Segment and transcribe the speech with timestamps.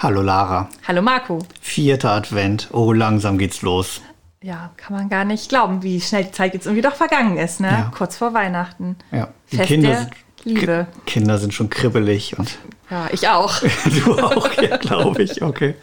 [0.00, 0.68] Hallo Lara.
[0.88, 1.38] Hallo Marco.
[1.60, 2.68] Vierter Advent.
[2.72, 4.00] Oh, langsam geht's los.
[4.42, 7.60] Ja, kann man gar nicht glauben, wie schnell die Zeit jetzt irgendwie doch vergangen ist,
[7.60, 7.68] ne?
[7.68, 7.92] Ja.
[7.94, 8.96] Kurz vor Weihnachten.
[9.12, 10.10] Ja, die Fest Kinder der sind,
[10.44, 10.86] Liebe.
[11.04, 12.56] Ki- Kinder sind schon kribbelig und
[12.90, 13.60] Ja, ich auch.
[14.04, 15.42] du auch, ja, glaube ich.
[15.42, 15.74] Okay.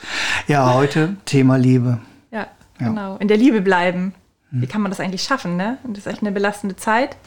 [0.48, 2.00] Ja, heute Thema Liebe.
[2.32, 2.48] Ja,
[2.80, 2.88] Ja.
[2.88, 3.18] Genau.
[3.18, 4.14] In der Liebe bleiben.
[4.50, 5.78] Wie kann man das eigentlich schaffen, ne?
[5.84, 7.18] Und das ist echt eine belastende Zeit.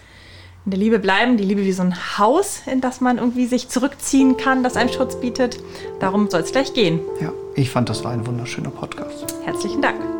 [0.66, 3.68] In der Liebe bleiben, die Liebe wie so ein Haus, in das man irgendwie sich
[3.68, 5.58] zurückziehen kann, das einem Schutz bietet.
[6.00, 7.00] Darum soll es gleich gehen.
[7.20, 9.34] Ja, ich fand, das war ein wunderschöner Podcast.
[9.44, 10.19] Herzlichen Dank.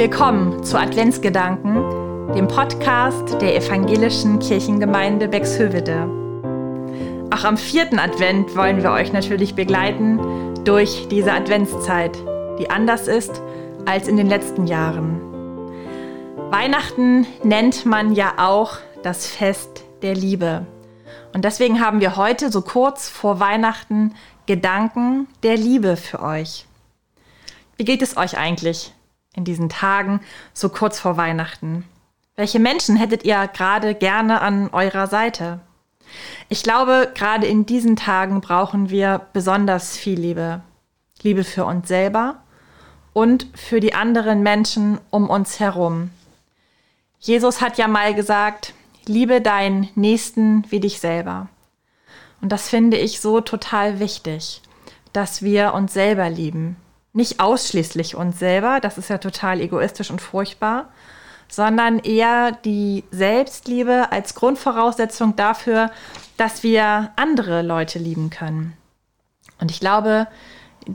[0.00, 6.08] Willkommen zu Adventsgedanken, dem Podcast der evangelischen Kirchengemeinde Bexhövede.
[7.30, 12.16] Auch am vierten Advent wollen wir euch natürlich begleiten durch diese Adventszeit,
[12.58, 13.42] die anders ist
[13.84, 15.20] als in den letzten Jahren.
[16.48, 20.64] Weihnachten nennt man ja auch das Fest der Liebe.
[21.34, 24.14] Und deswegen haben wir heute so kurz vor Weihnachten
[24.46, 26.64] Gedanken der Liebe für euch.
[27.76, 28.94] Wie geht es euch eigentlich
[29.34, 30.20] in diesen Tagen
[30.52, 31.84] so kurz vor Weihnachten?
[32.36, 35.60] Welche Menschen hättet ihr gerade gerne an eurer Seite?
[36.48, 40.62] Ich glaube, gerade in diesen Tagen brauchen wir besonders viel Liebe.
[41.22, 42.42] Liebe für uns selber
[43.12, 46.10] und für die anderen Menschen um uns herum.
[47.18, 48.72] Jesus hat ja mal gesagt,
[49.06, 51.48] liebe deinen Nächsten wie dich selber.
[52.40, 54.62] Und das finde ich so total wichtig,
[55.12, 56.76] dass wir uns selber lieben.
[57.12, 60.88] Nicht ausschließlich uns selber, das ist ja total egoistisch und furchtbar,
[61.48, 65.90] sondern eher die Selbstliebe als Grundvoraussetzung dafür,
[66.36, 68.76] dass wir andere Leute lieben können.
[69.60, 70.28] Und ich glaube,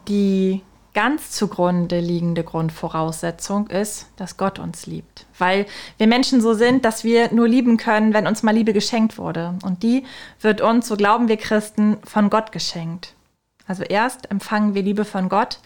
[0.08, 0.64] die
[0.96, 5.26] ganz zugrunde liegende Grundvoraussetzung ist, dass Gott uns liebt.
[5.38, 5.66] Weil
[5.98, 9.56] wir Menschen so sind, dass wir nur lieben können, wenn uns mal Liebe geschenkt wurde.
[9.64, 10.06] Und die
[10.40, 13.14] wird uns, so glauben wir Christen, von Gott geschenkt.
[13.68, 15.60] Also erst empfangen wir Liebe von Gott,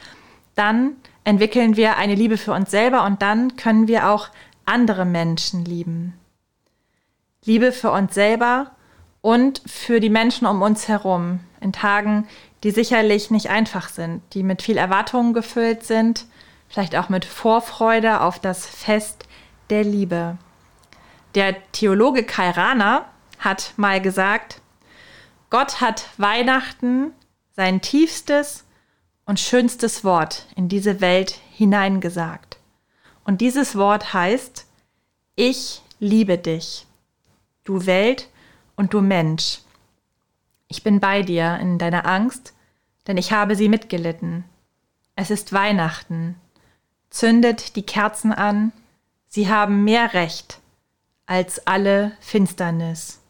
[0.59, 4.29] dann entwickeln wir eine Liebe für uns selber und dann können wir auch
[4.65, 6.13] andere Menschen lieben.
[7.45, 8.71] Liebe für uns selber
[9.21, 12.27] und für die Menschen um uns herum in Tagen,
[12.63, 16.25] die sicherlich nicht einfach sind, die mit viel Erwartungen gefüllt sind,
[16.67, 19.25] vielleicht auch mit Vorfreude auf das Fest
[19.69, 20.37] der Liebe.
[21.35, 23.05] Der Theologe Kai Rana
[23.39, 24.61] hat mal gesagt,
[25.49, 27.11] Gott hat Weihnachten
[27.55, 28.65] sein tiefstes
[29.29, 32.57] und schönstes Wort in diese Welt hineingesagt.
[33.23, 34.66] Und dieses Wort heißt,
[35.35, 36.88] ich liebe dich,
[37.63, 38.28] du Welt
[38.75, 39.59] und du Mensch.
[40.68, 42.56] Ich bin bei dir in deiner Angst,
[43.06, 44.45] denn ich habe sie mitgelitten.
[45.16, 46.34] Es ist Weihnachten.
[47.12, 48.72] Zündet die Kerzen an,
[49.28, 50.59] sie haben mehr Recht
[51.28, 53.22] als alle Finsternis.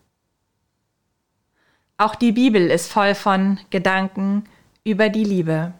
[1.97, 4.45] Auch die Bibel ist voll von Gedanken
[4.85, 5.73] über die Liebe.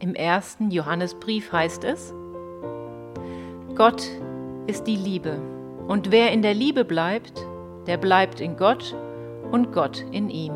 [0.00, 2.14] Im ersten Johannesbrief heißt es,
[3.74, 4.02] Gott
[4.66, 5.38] ist die Liebe,
[5.88, 7.44] und wer in der Liebe bleibt,
[7.86, 8.96] der bleibt in Gott
[9.50, 10.54] und Gott in ihm.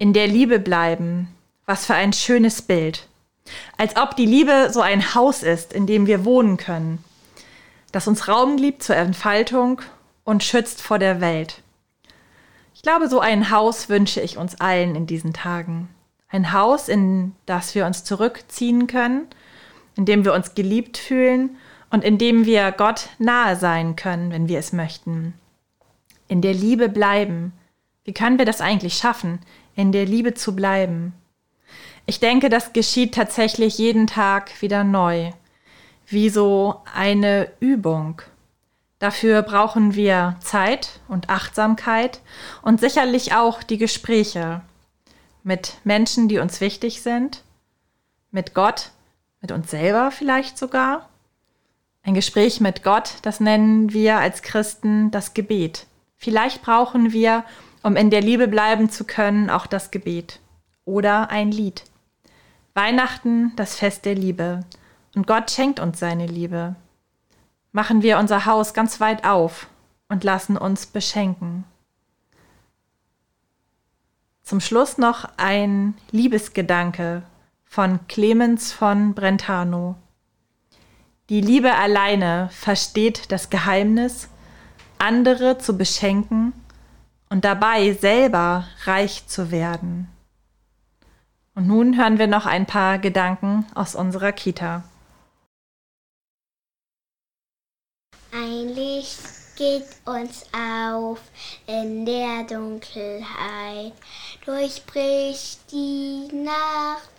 [0.00, 1.28] In der Liebe bleiben.
[1.66, 3.07] Was für ein schönes Bild.
[3.76, 7.02] Als ob die Liebe so ein Haus ist, in dem wir wohnen können,
[7.92, 9.80] das uns Raum gibt zur Entfaltung
[10.24, 11.62] und schützt vor der Welt.
[12.74, 15.88] Ich glaube, so ein Haus wünsche ich uns allen in diesen Tagen.
[16.28, 19.26] Ein Haus, in das wir uns zurückziehen können,
[19.96, 21.56] in dem wir uns geliebt fühlen
[21.90, 25.34] und in dem wir Gott nahe sein können, wenn wir es möchten.
[26.28, 27.52] In der Liebe bleiben.
[28.04, 29.40] Wie können wir das eigentlich schaffen,
[29.74, 31.14] in der Liebe zu bleiben?
[32.08, 35.30] Ich denke, das geschieht tatsächlich jeden Tag wieder neu,
[36.06, 38.22] wie so eine Übung.
[38.98, 42.20] Dafür brauchen wir Zeit und Achtsamkeit
[42.62, 44.62] und sicherlich auch die Gespräche
[45.42, 47.42] mit Menschen, die uns wichtig sind,
[48.30, 48.90] mit Gott,
[49.42, 51.10] mit uns selber vielleicht sogar.
[52.02, 55.86] Ein Gespräch mit Gott, das nennen wir als Christen das Gebet.
[56.16, 57.44] Vielleicht brauchen wir,
[57.82, 60.40] um in der Liebe bleiben zu können, auch das Gebet
[60.86, 61.84] oder ein Lied.
[62.78, 64.60] Weihnachten, das Fest der Liebe.
[65.16, 66.76] Und Gott schenkt uns seine Liebe.
[67.72, 69.66] machen wir unser Haus ganz weit auf
[70.08, 71.64] und lassen uns beschenken.
[74.44, 77.24] Zum Schluss noch ein Liebesgedanke
[77.64, 79.96] von Clemens von Brentano.
[81.30, 84.28] Die Liebe alleine versteht das Geheimnis,
[84.98, 86.52] andere zu beschenken
[87.28, 90.08] und dabei selber reich zu werden.
[91.58, 94.84] Und nun hören wir noch ein paar Gedanken aus unserer Kita.
[98.32, 99.18] Ein Licht
[99.56, 101.18] geht uns auf
[101.66, 103.92] in der Dunkelheit,
[104.46, 107.10] durchbricht die Nacht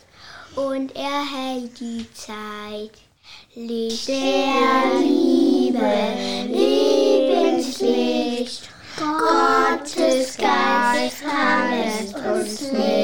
[0.55, 2.91] und erhält die Zeit.
[3.55, 6.13] Licht der Liebe,
[7.57, 12.98] Lebenslicht, Gottes Geist verlässt uns nicht.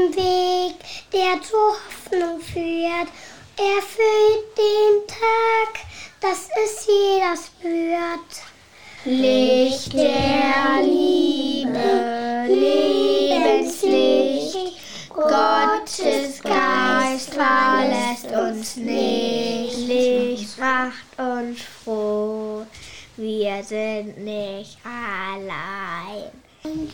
[0.00, 0.76] Den Weg,
[1.12, 3.08] der zur Hoffnung führt.
[3.58, 5.72] Er füllt den Tag,
[6.20, 8.32] dass es jeder spürt.
[9.04, 12.46] Licht der Liebe,
[13.58, 14.78] Lebenslicht,
[15.10, 19.86] Gottes Geist verlässt uns nicht.
[19.86, 22.64] Licht macht uns froh,
[23.16, 26.30] wir sind nicht allein.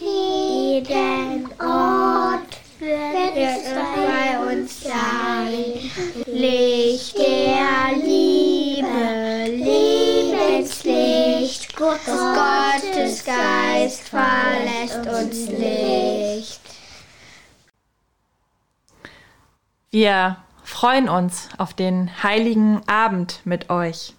[0.01, 1.96] Jeden Ort
[3.47, 5.63] bei uns sein.
[6.27, 9.47] Licht der Liebe,
[10.57, 16.61] Lebenslicht, Gottes Geist verlässt uns nicht.
[19.91, 24.15] Wir freuen uns auf den heiligen Abend mit euch.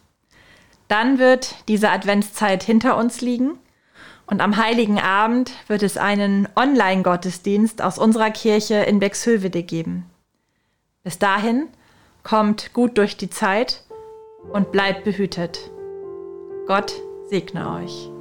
[0.87, 3.59] Dann wird diese Adventszeit hinter uns liegen
[4.27, 10.05] und am heiligen Abend wird es einen Online-Gottesdienst aus unserer Kirche in Bexhövede geben.
[11.03, 11.69] Bis dahin
[12.23, 13.83] kommt gut durch die Zeit
[14.51, 15.71] und bleibt behütet.
[16.67, 16.93] Gott
[17.29, 18.11] segne euch.